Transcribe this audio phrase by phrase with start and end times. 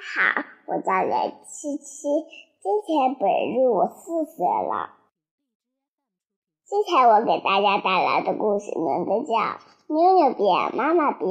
[0.00, 2.08] 好，我叫任七七，
[2.62, 4.90] 今天本日我四岁了。
[6.64, 9.34] 今天我给大家带来的故事名字叫
[9.88, 11.28] 《妞妞变妈妈变》。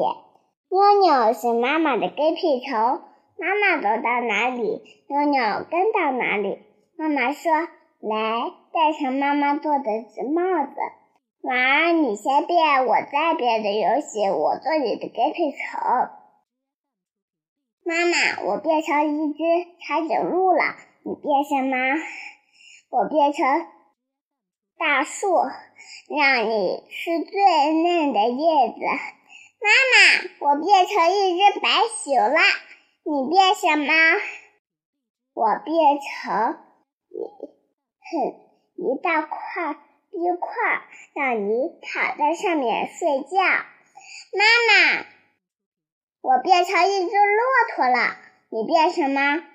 [0.68, 3.00] 妞妞是妈妈的跟屁虫，
[3.38, 5.42] 妈妈走到哪里，妞妞
[5.72, 6.60] 跟到哪里。
[6.98, 7.50] 妈妈说
[8.04, 10.76] ：“来，戴上妈妈做的纸帽子，
[11.42, 14.30] 玩你先变，我再变的游戏。
[14.30, 16.10] 我做你的跟屁虫。”
[17.88, 19.40] 妈妈，我变成一只
[19.88, 21.78] 长颈鹿了，你变什么？
[22.90, 23.66] 我变成
[24.78, 25.34] 大树，
[26.10, 28.82] 让你吃最嫩的叶子。
[29.64, 31.70] 妈妈，我变成一只白
[32.04, 32.42] 熊了，
[33.06, 33.94] 你变什么？
[35.34, 36.58] 我变成
[37.08, 37.16] 一
[38.04, 38.36] 哼
[38.76, 39.78] 一大块
[40.12, 40.82] 冰块，
[41.16, 43.38] 让你躺在上面睡觉。
[44.34, 45.17] 妈妈。
[46.28, 48.18] 我变成一只骆驼了，
[48.50, 49.46] 你变什么？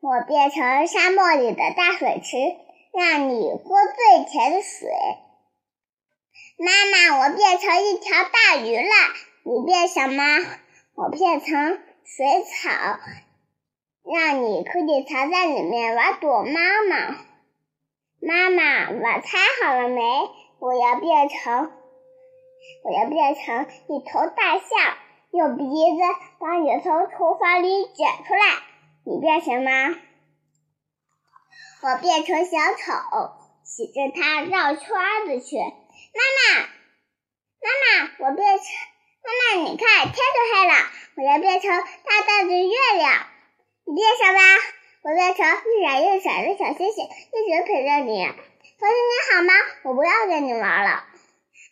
[0.00, 2.38] 我变成沙漠里的大水池，
[2.94, 4.88] 让你喝最甜的水。
[6.56, 8.90] 妈妈，我变成一条大鱼了，
[9.44, 10.24] 你变什么？
[10.94, 12.70] 我变成水草，
[14.04, 16.52] 让你可以藏在里面玩躲猫
[16.88, 17.16] 猫。
[18.22, 20.00] 妈妈，晚餐好了没？
[20.58, 21.70] 我要变成，
[22.82, 24.96] 我要变成一头大象。
[25.30, 26.00] 用鼻子
[26.40, 28.62] 把你从厨房里卷出来，
[29.04, 29.96] 你变什么？
[31.82, 34.88] 我变成小丑，骑着它绕圈
[35.26, 35.56] 子去。
[35.58, 36.60] 妈妈，
[37.62, 38.64] 妈妈，我变成
[39.22, 40.74] 妈妈，你看天都黑了，
[41.16, 43.26] 我要变成大大的月亮。
[43.84, 44.40] 你变什么？
[45.02, 48.26] 我变成一闪一闪的小星星，一直陪着你。
[48.26, 49.52] 同学你好吗？
[49.84, 51.04] 我不要跟你玩了。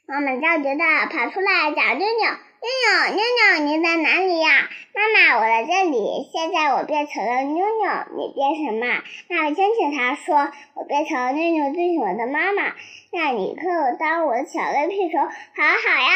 [0.07, 2.46] 妈妈着急的跑出来找妞妞。
[2.67, 4.69] 妞妞，妞妞，你在哪里呀？
[4.93, 6.29] 妈妈，我在这里。
[6.33, 9.05] 现在我变成了妞妞，你变什么？
[9.29, 12.75] 那我亲亲他说：“我变成妞妞最喜欢的妈妈，
[13.13, 16.11] 那你可当我的小跟屁虫，好好呀。”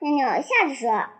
[0.00, 1.10] 妞妞笑着说。